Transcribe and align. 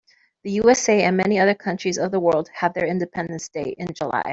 The 0.41 0.53
USA 0.53 1.03
and 1.03 1.15
many 1.15 1.37
other 1.37 1.53
countries 1.53 1.99
of 1.99 2.09
the 2.09 2.19
world 2.19 2.49
have 2.55 2.73
their 2.73 2.87
independence 2.87 3.49
day 3.49 3.75
in 3.77 3.93
July. 3.93 4.23